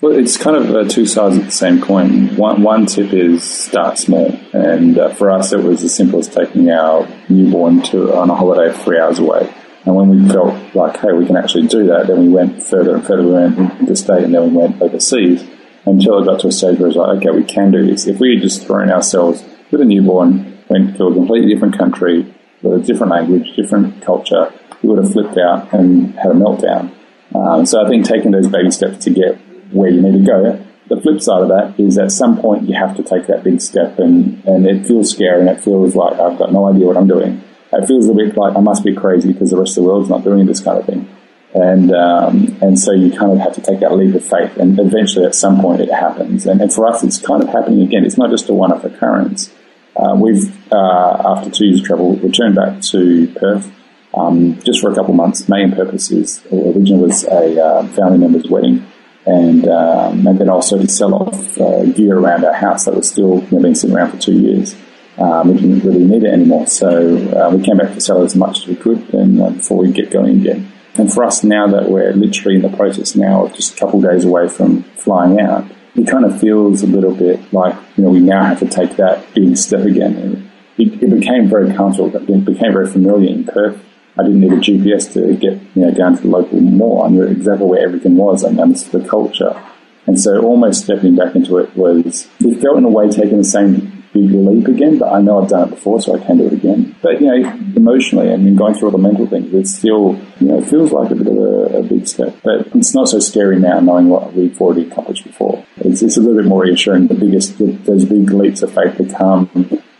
[0.00, 2.36] Well, it's kind of uh, two sides of the same coin.
[2.36, 6.28] One, one tip is start small, and uh, for us, it was as simple as
[6.28, 9.52] taking our newborn to on a holiday three hours away.
[9.84, 12.94] And when we felt like, hey, we can actually do that, then we went further
[12.94, 13.24] and further.
[13.24, 15.44] We went into the state, and then we went overseas
[15.84, 18.06] until it got to a stage where it was like, okay, we can do this.
[18.06, 22.32] If we had just thrown ourselves with a newborn, went to a completely different country
[22.62, 26.94] with a different language, different culture, we would have flipped out and had a meltdown.
[27.34, 29.36] Um, so I think taking those baby steps to get
[29.72, 30.64] where you need to go.
[30.88, 33.60] The flip side of that is at some point you have to take that big
[33.60, 36.96] step and, and it feels scary and it feels like I've got no idea what
[36.96, 37.42] I'm doing.
[37.70, 40.08] It feels a bit like I must be crazy because the rest of the world's
[40.08, 41.14] not doing this kind of thing.
[41.54, 44.78] And, um, and so you kind of have to take that leap of faith and
[44.78, 46.46] eventually at some point it happens.
[46.46, 48.06] And, and for us, it's kind of happening again.
[48.06, 49.52] It's not just a one-off occurrence.
[49.94, 53.70] Uh, we've, uh, after two years of travel, returned back to Perth
[54.14, 55.48] um, just for a couple months.
[55.48, 58.86] Main purpose is originally was a uh, family member's wedding
[59.28, 63.10] and um, and then also to sell off uh, gear around our house that was
[63.10, 64.74] still you know, been sitting around for two years.
[65.18, 68.36] Um, we didn't really need it anymore, so uh, we came back to sell as
[68.36, 70.72] much as we could and uh, before we get going again.
[70.94, 74.02] And for us now that we're literally in the process now of just a couple
[74.04, 78.04] of days away from flying out, it kind of feels a little bit like you
[78.04, 80.16] know we now have to take that big step again.
[80.16, 83.84] And it, it became very comfortable, it became very familiar in Perth
[84.18, 87.04] I didn't need a GPS to get you know down to the local mall.
[87.04, 89.60] I knew exactly where everything was and understood the culture.
[90.06, 93.44] And so almost stepping back into it was, it felt in a way taking the
[93.44, 96.46] same big leap again, but I know I've done it before, so I can do
[96.46, 96.96] it again.
[97.02, 100.48] But, you know, emotionally I and going through all the mental things, it still, you
[100.48, 102.34] know, feels like a bit of a, a, big step.
[102.42, 105.64] But it's not so scary now knowing what we've already accomplished before.
[105.76, 107.08] It's, it's a little bit more reassuring.
[107.08, 109.50] The biggest, the, those big leaps of faith become,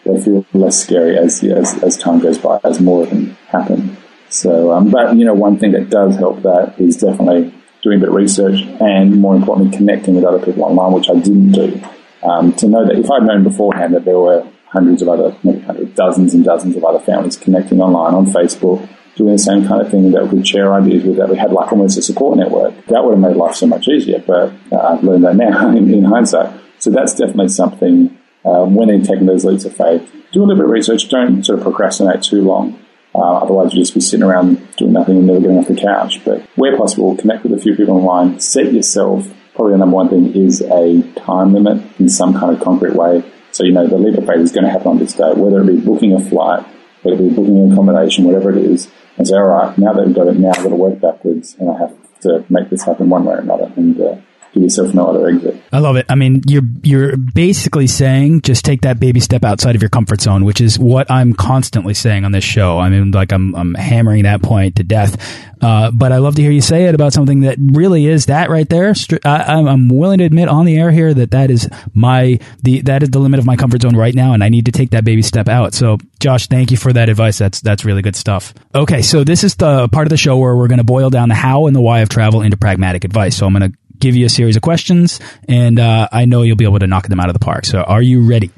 [0.05, 3.97] they feel less scary as, as, as time goes by, as more of them happen.
[4.31, 8.01] So, um, but you know, one thing that does help that is definitely doing a
[8.01, 11.81] bit of research and more importantly, connecting with other people online, which I didn't do.
[12.23, 15.61] Um, to know that if I'd known beforehand that there were hundreds of other, maybe
[15.61, 18.87] hundreds, dozens and dozens of other families connecting online on Facebook,
[19.17, 21.73] doing the same kind of thing that we share ideas with, that we had like
[21.73, 24.23] almost a support network, that would have made life so much easier.
[24.25, 26.61] But uh, I've learned that now in, in hindsight.
[26.79, 30.57] So that's definitely something um, when in taking those leaps of faith, do a little
[30.57, 31.09] bit of research.
[31.09, 32.79] Don't sort of procrastinate too long.
[33.15, 36.25] Uh, otherwise, you'll just be sitting around doing nothing and never getting off the couch.
[36.25, 38.39] But where possible, connect with a few people online.
[38.41, 39.27] Set yourself.
[39.55, 43.25] Probably the number one thing is a time limit in some kind of concrete way.
[43.51, 45.61] So you know the leap of faith is going to happen on this day, whether
[45.61, 46.65] it be booking a flight,
[47.03, 48.89] whether it be booking accommodation, whatever it is.
[49.17, 51.57] And say, all right, now that we've got it, now I've got to work backwards,
[51.59, 53.73] and I have to make this happen one way or another.
[53.75, 54.17] And uh,
[54.61, 55.63] give no other exit.
[55.73, 56.07] I love it.
[56.09, 60.21] I mean, you're you're basically saying just take that baby step outside of your comfort
[60.21, 62.79] zone, which is what I'm constantly saying on this show.
[62.79, 65.17] I mean, like I'm I'm hammering that point to death.
[65.61, 68.49] Uh, but I love to hear you say it about something that really is that
[68.49, 68.95] right there.
[69.25, 73.03] I, am willing to admit on the air here that that is my the that
[73.03, 75.05] is the limit of my comfort zone right now, and I need to take that
[75.05, 75.75] baby step out.
[75.75, 77.39] So, Josh, thank you for that advice.
[77.39, 78.55] That's that's really good stuff.
[78.75, 81.29] Okay, so this is the part of the show where we're going to boil down
[81.29, 83.37] the how and the why of travel into pragmatic advice.
[83.37, 86.57] So I'm going to give you a series of questions, and uh, I know you'll
[86.57, 87.65] be able to knock them out of the park.
[87.65, 88.51] So, are you ready?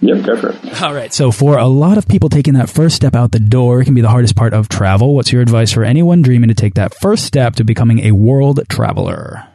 [0.00, 0.82] Yep, go for it.
[0.82, 1.12] All right.
[1.12, 4.02] So, for a lot of people, taking that first step out the door can be
[4.02, 5.14] the hardest part of travel.
[5.14, 8.60] What's your advice for anyone dreaming to take that first step to becoming a world
[8.68, 9.46] traveler?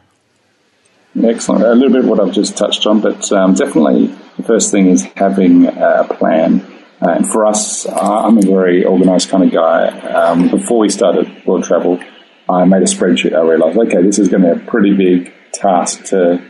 [1.20, 1.64] Excellent.
[1.64, 4.06] A little bit what I've just touched on, but um, definitely
[4.36, 6.60] the first thing is having a plan.
[7.00, 9.88] Uh, and for us, I'm a very organized kind of guy.
[9.88, 12.00] Um, before we started world travel,
[12.48, 13.34] I made a spreadsheet.
[13.34, 16.42] I realized, okay, this is going to be a pretty big task to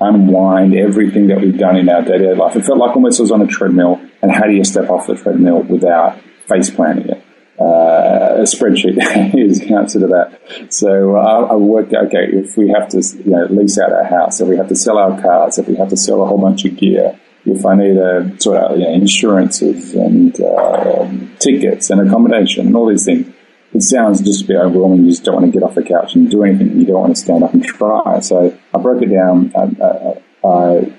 [0.00, 2.56] unwind everything that we've done in our day to day life.
[2.56, 5.06] It felt like almost I was on a treadmill, and how do you step off
[5.06, 7.24] the treadmill without face planning it?
[7.58, 8.96] Uh, a spreadsheet
[9.38, 10.72] is the answer to that.
[10.72, 14.04] So uh, I worked out, okay, if we have to you know, lease out our
[14.04, 16.38] house, if we have to sell our cars, if we have to sell a whole
[16.38, 21.06] bunch of gear, if I need to sort out you know, insurances and uh,
[21.38, 23.29] tickets and accommodation and all these things,
[23.72, 25.04] it sounds just a bit overwhelming.
[25.04, 26.78] You just don't want to get off the couch and do anything.
[26.78, 28.20] You don't want to stand up and try.
[28.20, 29.52] So I broke it down.
[29.54, 30.92] I, I, I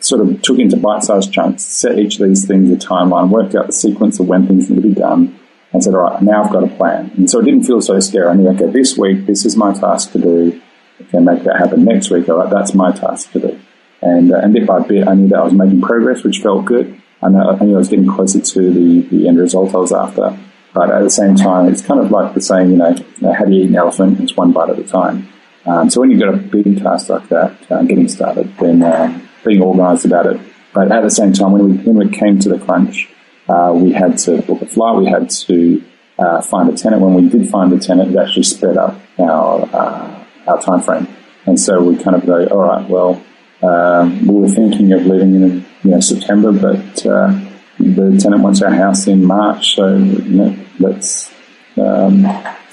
[0.00, 3.66] sort of took into bite-sized chunks, set each of these things a timeline, worked out
[3.66, 5.38] the sequence of when things need to be done,
[5.72, 7.10] and said, all right, now I've got a plan.
[7.16, 8.28] And so it didn't feel so scary.
[8.28, 10.60] I knew, okay, this week, this is my task to do.
[11.00, 12.28] Okay, make that happen next week.
[12.28, 13.60] All right, that's my task to do.
[14.02, 16.64] And, uh, and bit by bit, I knew that I was making progress, which felt
[16.64, 17.00] good.
[17.22, 20.38] I, I knew I was getting closer to the, the end result I was after.
[20.74, 22.94] But at the same time, it's kind of like the saying, you know,
[23.32, 24.20] how do you eat an elephant?
[24.20, 25.28] It's one bite at a time.
[25.66, 29.20] Um, so when you've got a big task like that, uh, getting started, then uh,
[29.44, 30.40] being organised about it.
[30.72, 33.08] But at the same time, when we, when we came to the crunch,
[33.48, 35.82] uh, we had to book a flight, we had to
[36.18, 37.02] uh, find a tenant.
[37.02, 41.08] When we did find a tenant, it actually sped up our, uh, our time frame.
[41.46, 43.22] And so we kind of go, all right, well,
[43.62, 47.47] um, we were thinking of leaving in you know, September, but uh,
[47.78, 51.32] the tenant wants our house in March, so you know, let's
[51.76, 52.26] um,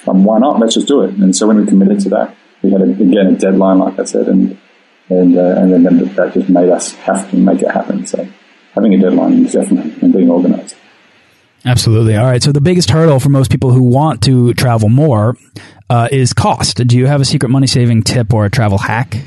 [0.07, 0.59] um, why not?
[0.59, 1.11] Let's just do it.
[1.15, 4.03] And so when we committed to that, we had a, again a deadline, like I
[4.03, 4.57] said, and
[5.09, 5.83] and uh, and then
[6.15, 8.05] that just made us have to make it happen.
[8.05, 8.27] So
[8.73, 10.75] having a deadline is definitely and being organised.
[11.65, 12.15] Absolutely.
[12.15, 12.43] All right.
[12.43, 15.35] So the biggest hurdle for most people who want to travel more
[15.89, 16.85] uh, is cost.
[16.85, 19.17] Do you have a secret money saving tip or a travel hack?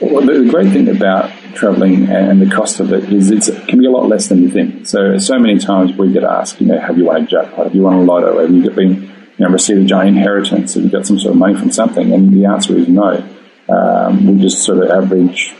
[0.00, 3.86] Well, the great thing about traveling and the cost of it is it can be
[3.86, 4.86] a lot less than you think.
[4.86, 7.66] So, so many times we get asked, you know, have you won a jackpot?
[7.66, 8.40] Have you won a lotto?
[8.40, 10.72] Have you been, you know, received a giant inheritance?
[10.72, 12.14] Have you got some sort of money from something?
[12.14, 13.22] And the answer is no.
[13.68, 15.54] Um, we just sort of average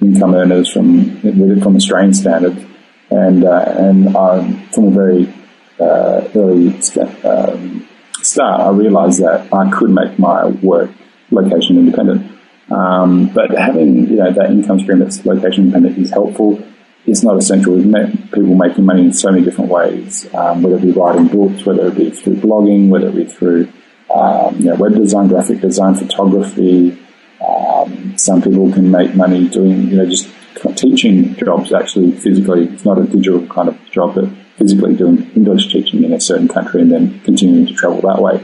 [0.00, 1.20] income earners from
[1.60, 2.66] from Australian standard,
[3.10, 5.32] and uh, and um, from a very
[5.78, 7.86] uh, early st- um,
[8.22, 10.90] start, I realised that I could make my work
[11.30, 12.33] location independent.
[12.70, 16.62] Um, but having you know that income stream that's location independent is helpful.
[17.06, 17.74] It's not essential.
[17.74, 21.28] We've met people making money in so many different ways, um, whether it be writing
[21.28, 23.70] books, whether it be through blogging, whether it be through
[24.14, 26.98] um, you know, web design, graphic design, photography.
[27.46, 30.28] Um, some people can make money doing you know just
[30.76, 32.68] teaching jobs actually physically.
[32.68, 36.48] It's not a digital kind of job, but physically doing English teaching in a certain
[36.48, 38.42] country and then continuing to travel that way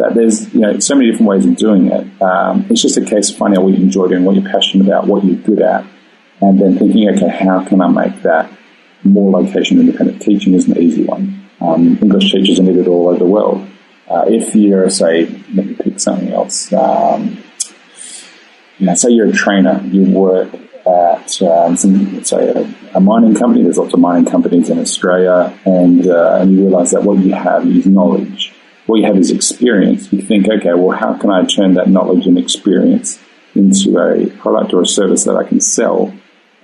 [0.00, 2.22] that there's you know so many different ways of doing it.
[2.22, 4.86] Um, it's just a case of finding out what you enjoy doing, what you're passionate
[4.86, 5.84] about, what you're good at,
[6.40, 8.50] and then thinking, okay, how can I make that
[9.04, 10.22] more location independent?
[10.22, 11.48] Teaching is an easy one.
[11.60, 13.68] Um, English teachers are needed all over the world.
[14.08, 16.72] Uh, if you're, say, let me pick something else.
[16.72, 17.42] Um,
[18.94, 20.52] say you're a trainer, you work
[20.86, 23.62] at um, some, say a, a, mining company.
[23.62, 27.34] There's lots of mining companies in Australia, and uh, and you realise that what you
[27.34, 28.52] have is knowledge
[28.90, 30.12] what you have is experience.
[30.12, 33.20] You think, okay, well, how can I turn that knowledge and experience
[33.54, 36.12] into a product or a service that I can sell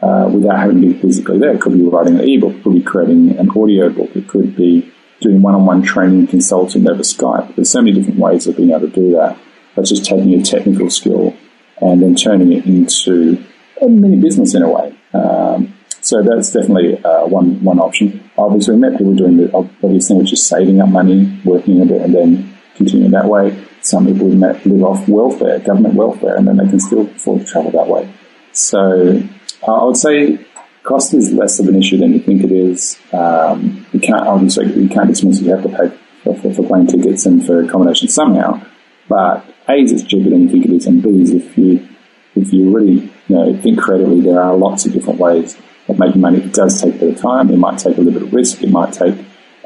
[0.02, 1.54] uh, without having to be physically there?
[1.54, 4.92] It could be writing an ebook, could be creating an audio book, it could be
[5.20, 7.54] doing one-on-one training consulting over Skype.
[7.54, 9.38] There's so many different ways of being able to do that.
[9.76, 11.36] That's just taking a technical skill
[11.80, 13.42] and then turning it into
[13.80, 14.94] a mini business in a way.
[15.14, 15.75] Um,
[16.06, 18.30] so that's definitely uh, one one option.
[18.38, 21.84] Obviously, we met people doing the obvious thing, which is saving up money, working a
[21.84, 23.60] bit, and then continuing that way.
[23.80, 27.40] Some people we met live off welfare, government welfare, and then they can still afford
[27.40, 28.08] to travel that way.
[28.52, 29.20] So
[29.66, 30.38] uh, I would say
[30.84, 33.00] cost is less of an issue than you think it is.
[33.12, 35.88] Um, you can't obviously you can't dismiss you have to pay
[36.22, 38.64] for, for, for plane tickets and for accommodation somehow.
[39.08, 41.88] But A is it's cheaper than you think it is, and B if you
[42.36, 45.56] if you really you know think creatively, there are lots of different ways
[45.88, 46.38] of making money.
[46.38, 47.50] It does take a bit of time.
[47.50, 48.62] It might take a little bit of risk.
[48.62, 49.14] It might take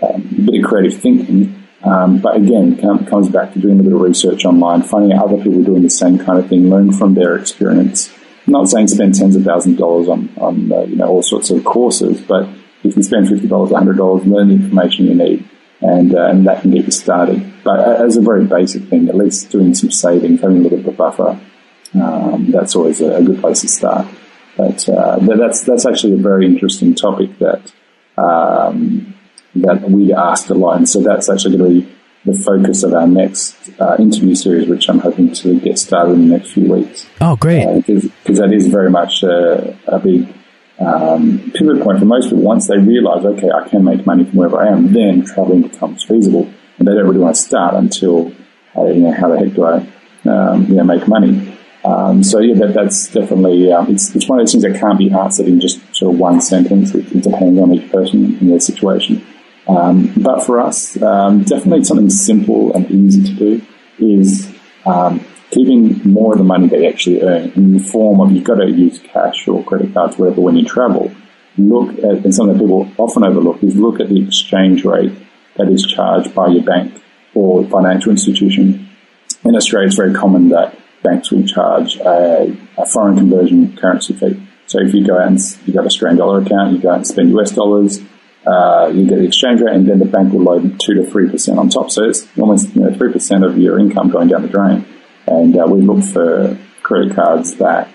[0.03, 1.57] um, a bit of creative thinking.
[1.83, 5.37] Um, but again, it comes back to doing a bit of research online, finding other
[5.37, 8.13] people doing the same kind of thing, learn from their experience.
[8.47, 11.23] I'm not saying spend tens of thousands of dollars on, on uh, you know all
[11.23, 12.49] sorts of courses, but
[12.83, 15.49] you can spend fifty dollars, hundred dollars, learn the information you need,
[15.81, 17.51] and uh, and that can get you started.
[17.65, 20.87] But as a very basic thing, at least doing some saving, having a little bit
[20.87, 21.41] of a buffer,
[21.95, 24.07] um, that's always a good place to start.
[24.61, 27.73] But uh, that's that's actually a very interesting topic that
[28.19, 29.15] um,
[29.55, 31.97] that we asked a lot, and so that's actually going to be
[32.27, 36.29] the focus of our next uh, interview series, which I'm hoping to get started in
[36.29, 37.07] the next few weeks.
[37.23, 37.87] Oh, great!
[37.87, 40.29] Because uh, that is very much a, a big
[40.79, 42.43] um, pivot point for most people.
[42.43, 46.05] Once they realise, okay, I can make money from wherever I am, then travelling becomes
[46.05, 48.31] feasible, and they don't really want to start until,
[48.77, 49.77] uh, you know, how the heck do I,
[50.31, 51.57] um, you know, make money?
[51.85, 54.99] Um, so yeah, that, that's definitely um, it's it's one of those things that can't
[54.99, 56.95] be answered in just sort of one sentence.
[56.95, 59.25] It, it depends on each person and their situation.
[59.67, 63.67] Um, but for us, um, definitely something simple and easy to do
[63.99, 64.53] is
[64.85, 68.57] um, keeping more of the money they actually earn in the form of you've got
[68.57, 71.13] to use cash or credit cards, whatever, when you travel.
[71.59, 75.13] Look at and something that people often overlook is look at the exchange rate
[75.57, 77.03] that is charged by your bank
[77.35, 78.89] or financial institution.
[79.45, 84.41] In Australia, it's very common that banks will charge a, a, foreign conversion currency fee.
[84.67, 86.97] So if you go out and you got a Australian dollar account, you go out
[86.97, 88.01] and spend US dollars,
[88.47, 91.29] uh, you get the exchange rate, and then the bank will load two to three
[91.31, 91.91] percent on top.
[91.91, 94.87] So it's almost you know three percent of your income going down the drain.
[95.27, 97.89] And uh, we look for credit cards that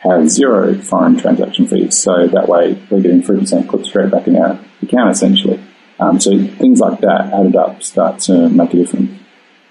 [0.00, 1.98] have zero foreign transaction fees.
[1.98, 5.62] So that way we're getting three percent put straight back in our account essentially.
[6.00, 9.21] Um, so things like that added up start to make a difference.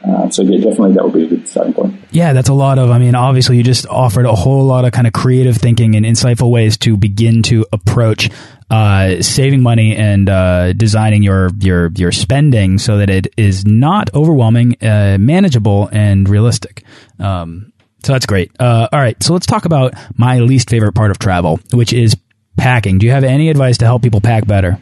[0.04, 1.96] Uh, so yeah, definitely that would be a good starting point.
[2.12, 2.90] Yeah, that's a lot of.
[2.90, 6.06] I mean, obviously, you just offered a whole lot of kind of creative thinking and
[6.06, 8.30] insightful ways to begin to approach
[8.72, 14.12] uh, saving money and uh, designing your your your spending so that it is not
[14.16, 16.84] overwhelming, uh, manageable, and realistic.
[17.20, 17.72] Um,
[18.04, 18.52] So that's great.
[18.60, 19.22] Uh, all right.
[19.22, 22.18] So let's talk about my least favorite part of travel, which is
[22.58, 22.98] packing.
[22.98, 24.80] Do you have any advice to help people pack better?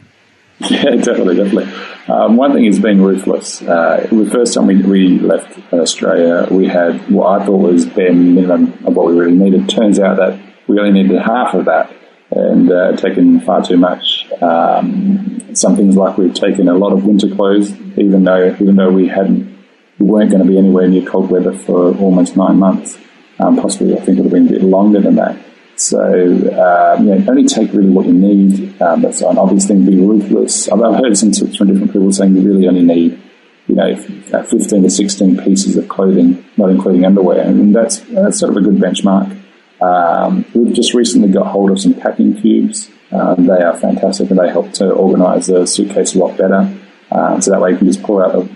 [0.68, 1.72] Yeah, definitely, definitely.
[2.06, 3.62] Um, one thing is being ruthless.
[3.62, 8.12] Uh, the first time we, we left Australia, we had what I thought was bare
[8.12, 9.70] minimum of what we really needed.
[9.70, 11.90] Turns out that we only needed half of that
[12.30, 14.30] and uh, taken far too much.
[14.42, 18.90] Um, some things like we've taken a lot of winter clothes, even though even though
[18.90, 19.58] we hadn't
[19.98, 22.98] we weren't going to be anywhere near cold weather for almost nine months.
[23.38, 25.36] Um, possibly, I think it would have been a bit longer than that.
[25.80, 28.80] So, um, you know, only take really what you need.
[28.82, 29.86] Um, that's an obvious thing.
[29.86, 30.68] Be ruthless.
[30.68, 33.18] I've, heard some tips from different people saying you really only need,
[33.66, 37.40] you know, 15 to 16 pieces of clothing, not including underwear.
[37.40, 39.34] And that's, that's sort of a good benchmark.
[39.80, 42.90] Um, we've just recently got hold of some packing cubes.
[43.10, 46.78] Um, they are fantastic and they help to organize the suitcase a lot better.
[47.10, 48.46] Um, so that way you can just pull out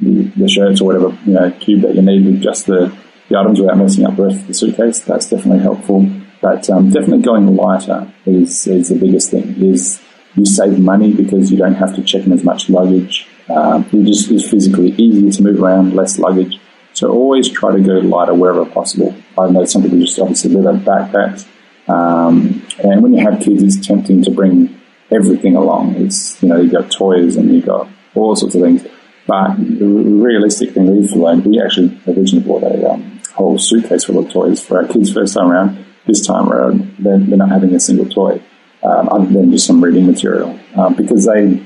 [0.00, 2.96] the, the, shirts or whatever, you know, cube that you need with just the,
[3.28, 5.00] the items without messing up the rest of the suitcase.
[5.00, 6.08] That's definitely helpful.
[6.40, 9.62] But um, definitely going lighter is, is the biggest thing.
[9.62, 10.02] Is
[10.34, 13.28] you save money because you don't have to check in as much luggage.
[13.48, 16.58] Um, it just is physically easier to move around, less luggage.
[16.92, 19.14] So always try to go lighter wherever possible.
[19.38, 21.46] I know some people just obviously live out backpacks.
[21.88, 25.96] Um, and when you have kids, it's tempting to bring everything along.
[25.96, 28.86] It's, you know, you've got toys and you've got all sorts of things.
[29.26, 34.18] But the realistic thing we've learned, we actually originally bought a um, whole suitcase full
[34.18, 37.80] of toys for our kids first time around this time around, they're, not having a
[37.80, 38.42] single toy
[38.82, 41.62] um, other than just some reading material um, because they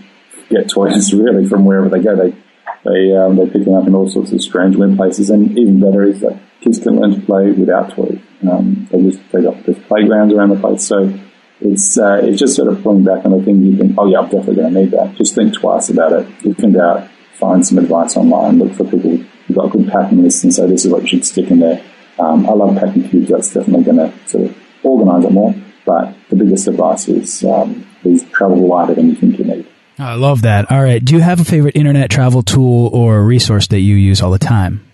[0.51, 2.17] get toys really from wherever they go.
[2.17, 2.37] They
[2.85, 5.81] they um, they pick them up in all sorts of strange weird places, and even
[5.81, 8.19] better is that kids can learn to play without toys.
[8.49, 11.13] Um, they just they got there's playgrounds around the place, so
[11.61, 14.19] it's uh, it's just sort of pulling back on the thing you think, oh yeah,
[14.19, 15.15] I'm definitely going to need that.
[15.15, 16.29] Just think twice about it.
[16.45, 18.59] If in doubt, find some advice online.
[18.59, 21.25] Look for people who've got good packing lists and say this is what you should
[21.25, 21.83] stick in there.
[22.19, 23.29] Um, I love packing cubes.
[23.29, 25.55] That's definitely going to sort of organise it more.
[25.85, 29.67] But the biggest advice is um, is travel lighter than you think you need.
[29.99, 30.71] I love that.
[30.71, 31.05] All right.
[31.05, 34.39] Do you have a favorite internet travel tool or resource that you use all the
[34.39, 34.85] time?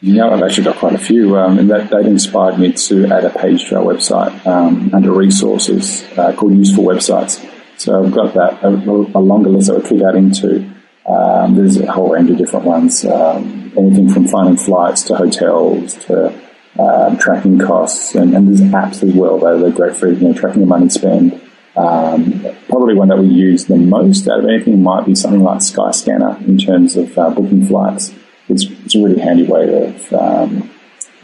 [0.00, 3.06] You know, I've actually got quite a few, um, and that, that inspired me to
[3.06, 7.48] add a page to our website um, under resources uh, called Useful Websites.
[7.78, 10.68] So I've got that, a, a longer list that we keep adding to.
[11.06, 15.94] Um, there's a whole range of different ones, um, anything from finding flights to hotels
[16.06, 16.34] to
[16.78, 19.38] um, tracking costs, and, and, there's apps as well.
[19.38, 21.40] They're, they're great for you know, tracking your money spend.
[21.76, 25.58] Um, probably one that we use the most out of anything might be something like
[25.58, 28.14] Skyscanner in terms of uh, booking flights.
[28.48, 30.70] It's, it's, a really handy way of um,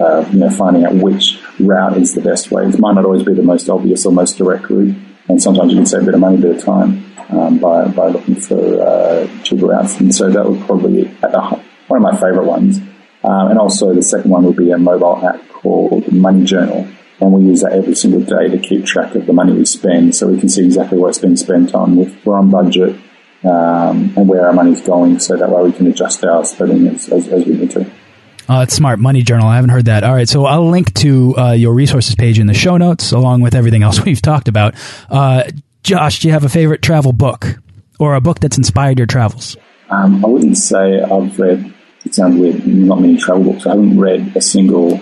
[0.00, 2.64] uh, you know finding out which route is the best way.
[2.64, 4.96] It might not always be the most obvious or most direct route,
[5.28, 7.88] and sometimes you can save a bit of money, a bit of time um, by
[7.88, 10.00] by looking for uh, cheaper routes.
[10.00, 11.10] And so that would probably be
[11.88, 12.80] one of my favourite ones.
[13.28, 16.88] Um, and also the second one would be a mobile app called Money Journal.
[17.20, 20.14] And we use that every single day to keep track of the money we spend
[20.14, 21.98] so we can see exactly what it's being spent on.
[21.98, 22.96] If we're on budget
[23.44, 27.08] um, and where our money's going so that way we can adjust our spending as,
[27.10, 27.90] as, as we need to.
[28.48, 28.98] Oh, that's smart.
[28.98, 29.46] Money Journal.
[29.46, 30.04] I haven't heard that.
[30.04, 30.28] All right.
[30.28, 33.82] So I'll link to uh, your resources page in the show notes along with everything
[33.82, 34.74] else we've talked about.
[35.10, 35.42] Uh,
[35.82, 37.58] Josh, do you have a favorite travel book
[37.98, 39.56] or a book that's inspired your travels?
[39.90, 41.74] Um, I wouldn't say I've read
[42.08, 43.66] it sounds weird, not many travel books.
[43.66, 45.00] I haven't read a single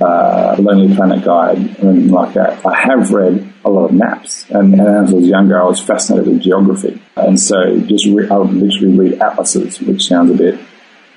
[0.00, 2.64] uh, Lonely Planet guide or anything like that.
[2.64, 5.80] I have read a lot of maps, and, and, as I was younger, I was
[5.80, 10.34] fascinated with geography, and so just re- I would literally read atlases, which sounds a
[10.34, 10.58] bit,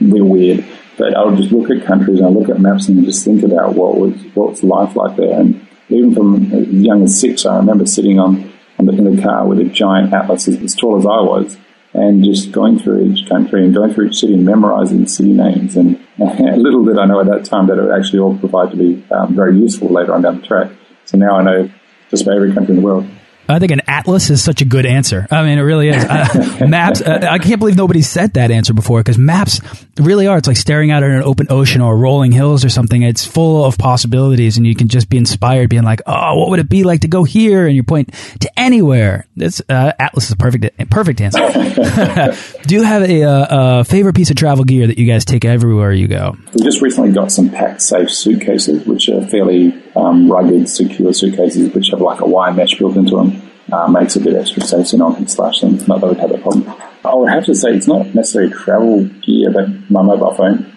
[0.01, 0.65] weird,
[0.97, 3.43] but I would just look at countries and I look at maps and just think
[3.43, 7.57] about what was what's life like there, and even from as young as six, I
[7.57, 10.97] remember sitting on, on the, in the car with a giant atlas as, as tall
[10.97, 11.57] as I was
[11.93, 15.75] and just going through each country and going through each city and memorizing city names.
[16.19, 18.77] And little did I know at that time that it would actually all provide to
[18.77, 20.69] be um, very useful later on down the track.
[21.05, 21.69] So now I know
[22.09, 23.07] just about every country in the world.
[23.47, 25.27] I think an atlas is such a good answer.
[25.31, 26.05] I mean, it really is.
[26.05, 27.01] Uh, maps.
[27.01, 29.59] Uh, I can't believe nobody said that answer before because maps
[29.97, 30.37] really are.
[30.37, 33.01] It's like staring out at an open ocean or rolling hills or something.
[33.01, 36.59] It's full of possibilities, and you can just be inspired, being like, "Oh, what would
[36.59, 39.25] it be like to go here?" And you point to anywhere.
[39.35, 41.39] This uh, atlas is a perfect, perfect answer.
[42.67, 45.45] Do you have a, uh, a, favorite piece of travel gear that you guys take
[45.45, 46.37] everywhere you go?
[46.53, 51.89] We just recently got some Pacsafe suitcases, which are fairly um, rugged, secure suitcases, which
[51.89, 54.97] have like a wire mesh built into them uh, makes a bit extra safe so
[54.97, 55.77] no one can slash them.
[55.87, 56.73] Not that we'd have a problem.
[57.05, 60.75] I would have to say it's not necessarily travel gear, but my mobile phone.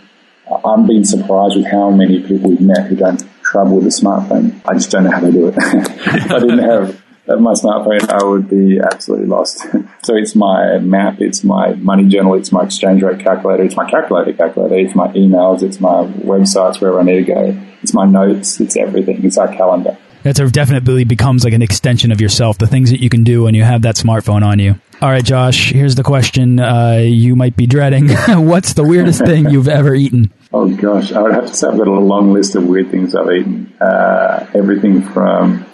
[0.65, 4.61] I'm being surprised with how many people we've met who don't travel with a smartphone.
[4.67, 5.55] I just don't know how they do it.
[5.59, 9.61] I didn't have my smartphone, I would be absolutely lost.
[10.03, 13.89] so it's my map, it's my money journal, it's my exchange rate calculator, it's my
[13.89, 18.05] calculator calculator, it's my emails, it's my websites wherever I need to go, it's my
[18.05, 19.97] notes, it's everything, it's our calendar.
[20.23, 23.25] That sort of definitely becomes like an extension of yourself, the things that you can
[23.25, 24.77] do when you have that smartphone on you.
[25.01, 28.09] All right, Josh, here's the question uh, you might be dreading.
[28.29, 30.33] What's the weirdest thing you've ever eaten?
[30.53, 31.11] Oh, gosh.
[31.13, 33.75] I would have to say I've got a long list of weird things I've eaten.
[33.81, 35.67] Uh, everything from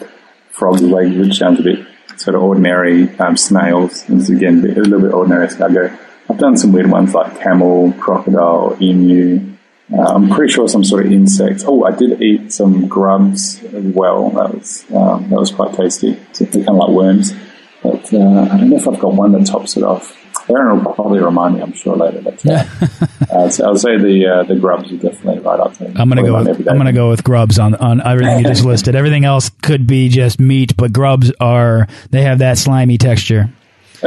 [0.51, 1.87] frog's legs, which sounds a bit
[2.17, 5.99] sort of ordinary, um, snails, is again a little bit ordinary escargot.
[6.31, 9.58] I've done some weird ones like camel, crocodile, emu.
[9.93, 11.65] Uh, I'm pretty sure some sort of insects.
[11.67, 14.31] Oh, I did eat some grubs as well.
[14.31, 16.11] That was um, that was quite tasty.
[16.31, 17.33] It's kind of like worms,
[17.83, 20.15] but uh, I don't know if I've got one that tops it off.
[20.51, 22.23] Erin will probably remind me, I'm sure later.
[22.23, 22.65] But, uh,
[23.31, 25.91] uh, so I'll say the uh, the grubs are definitely right up there.
[25.97, 26.43] I'm gonna go.
[26.43, 28.95] With, I'm gonna go with grubs on on everything you just listed.
[28.95, 33.51] Everything else could be just meat, but grubs are they have that slimy texture.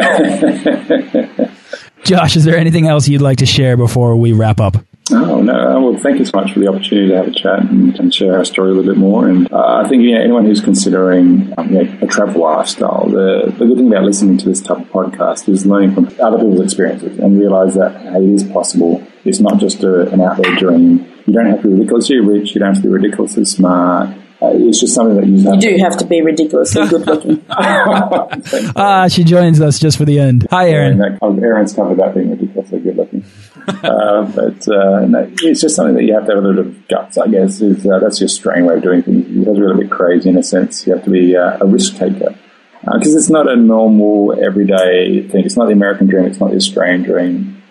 [2.04, 4.78] Josh, is there anything else you'd like to share before we wrap up?
[5.14, 5.82] Oh, no.
[5.82, 8.38] Well, thank you so much for the opportunity to have a chat and, and share
[8.38, 9.28] our story a little bit more.
[9.28, 13.54] And uh, I think yeah, anyone who's considering um, you know, a travel lifestyle, the,
[13.58, 16.62] the good thing about listening to this type of podcast is learning from other people's
[16.62, 19.06] experiences and realize that hey, it is possible.
[19.24, 21.06] It's not just a, an out there dream.
[21.28, 22.56] You don't have to be ridiculously rich.
[22.56, 24.10] You don't have to be ridiculously smart.
[24.42, 27.46] Uh, it's just something that you, you do have to be ridiculously good looking.
[27.50, 30.48] ah, she joins us just for the end.
[30.50, 30.98] Hi, Erin.
[30.98, 33.24] Yeah, Erin's covered that being ridiculously good looking.
[33.68, 36.74] Uh, but uh, no, it's just something that you have to have a little bit
[36.74, 37.62] of guts, I guess.
[37.62, 39.28] Is uh, that's your Australian way of doing things.
[39.30, 40.86] You have to be a bit crazy in a sense.
[40.86, 42.36] You have to be uh, a risk taker
[42.82, 45.46] because uh, it's not a normal everyday thing.
[45.46, 46.26] It's not the American dream.
[46.26, 47.64] It's not the Australian dream.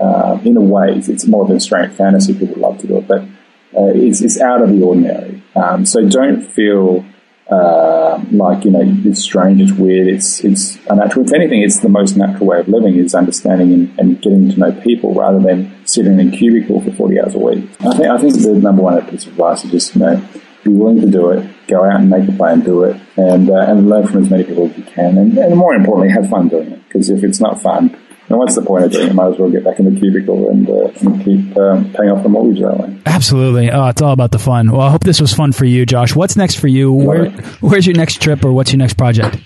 [0.45, 2.35] in a way, it's more of an Australian fantasy.
[2.35, 3.25] People love to do it, but
[3.73, 5.43] it's, it's out of the ordinary.
[5.57, 7.05] Um, so don't feel
[7.51, 11.27] uh, like you know it's strange, it's weird, it's it's unnatural.
[11.27, 14.57] If anything, it's the most natural way of living is understanding and, and getting to
[14.57, 17.69] know people rather than sitting in a cubicle for forty hours a week.
[17.81, 20.29] I think I think the number one piece of advice is just you know
[20.65, 23.65] be willing to do it, go out and make a plan, do it, and uh,
[23.69, 26.49] and learn from as many people as you can, and, and more importantly, have fun
[26.49, 26.89] doing it.
[26.89, 27.97] Because if it's not fun,
[28.29, 29.15] and what's the point of doing it?
[29.15, 32.23] Might as well get back in the cubicle and, uh, and keep um, paying off
[32.23, 32.97] the mortgage that way.
[33.07, 33.71] Absolutely.
[33.71, 34.71] Oh, it's all about the fun.
[34.71, 36.15] Well, I hope this was fun for you, Josh.
[36.15, 36.93] What's next for you?
[36.93, 37.31] Where,
[37.61, 39.37] where's your next trip or what's your next project?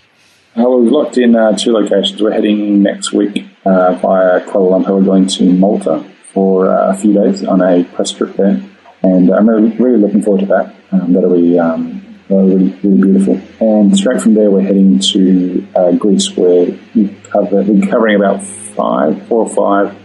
[0.57, 2.21] Uh, we've locked in uh, two locations.
[2.21, 4.99] We're heading next week uh, via Kuala Lumpur.
[4.99, 6.05] We're going to Malta
[6.35, 8.61] for uh, a few days on a press trip there.
[9.03, 10.75] And I'm really, really looking forward to that.
[10.93, 13.41] Um, that'll be um, really, really beautiful.
[13.61, 18.43] And straight from there, we're heading to uh, Greece, where we cover, we're covering about
[18.43, 19.97] five, four or five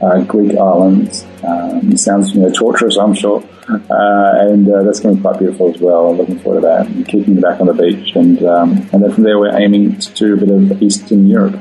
[0.00, 1.24] uh, Greek islands.
[1.42, 5.38] Um, sounds you know, torturous, I'm sure, uh, and uh, that's going to be quite
[5.38, 6.10] beautiful as well.
[6.10, 6.86] I'm looking forward to that.
[6.86, 10.12] And keeping back on the beach, and um, and then from there we're aiming to
[10.14, 11.58] do a bit of Eastern Europe.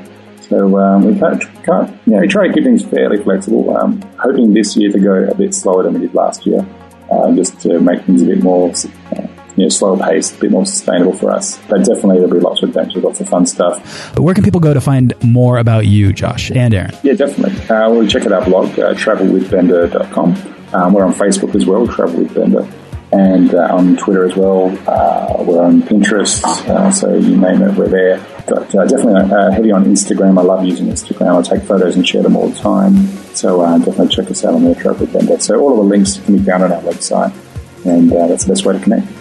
[0.49, 3.75] So um, we can't, can't, you know, we try to keep things fairly flexible.
[3.75, 6.65] Um, hoping this year to go a bit slower than we did last year,
[7.11, 9.27] uh, just to make things a bit more uh,
[9.57, 11.59] you know, slower paced, a bit more sustainable for us.
[11.67, 14.13] But definitely there'll be lots of adventure, lots of fun stuff.
[14.15, 16.95] But where can people go to find more about you, Josh and Erin?
[17.03, 17.59] Yeah, definitely.
[17.63, 20.35] Uh, well, check out our blog, uh, travelwithbender.com.
[20.73, 22.67] Um, we're on Facebook as well, Travel with Bender,
[23.11, 24.67] and uh, on Twitter as well.
[24.87, 28.25] Uh, we're on Pinterest, uh, so you name it, we're there.
[28.49, 30.39] Uh, definitely uh, heavy on Instagram.
[30.39, 31.37] I love using Instagram.
[31.37, 32.95] I take photos and share them all the time.
[33.35, 35.39] So uh, definitely check us out on Travel with Bender.
[35.39, 37.33] So all of the links can be found on our website,
[37.85, 39.16] and that's the best way to connect.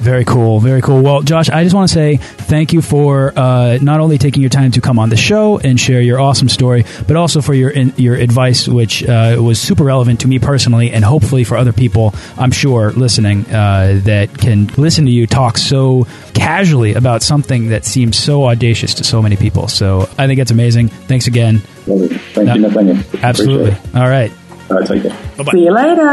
[0.00, 1.02] Very cool, very cool.
[1.02, 4.48] Well, Josh, I just want to say thank you for uh, not only taking your
[4.48, 7.68] time to come on the show and share your awesome story, but also for your
[7.68, 11.74] in, your advice, which uh, was super relevant to me personally, and hopefully for other
[11.74, 17.68] people, I'm sure, listening uh, that can listen to you talk so casually about something
[17.68, 19.68] that seems so audacious to so many people.
[19.68, 20.88] So I think it's amazing.
[20.88, 21.58] Thanks again.
[21.58, 22.96] Thank you, Nathaniel.
[23.22, 23.76] Absolutely.
[23.94, 24.32] All right.
[24.70, 25.14] All right, take care.
[25.36, 25.52] Bye-bye.
[25.52, 26.06] See you later.